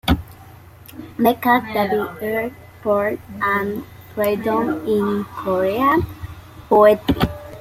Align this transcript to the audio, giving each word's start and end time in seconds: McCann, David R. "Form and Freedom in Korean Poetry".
McCann, 1.19 1.71
David 1.75 2.09
R. 2.27 2.49
"Form 2.81 3.19
and 3.39 3.83
Freedom 4.15 4.83
in 4.87 5.23
Korean 5.25 6.01
Poetry". 6.67 7.21